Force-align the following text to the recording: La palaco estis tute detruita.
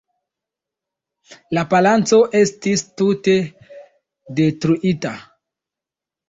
La 1.57 1.63
palaco 1.73 2.19
estis 2.39 2.83
tute 3.03 3.37
detruita. 4.41 5.13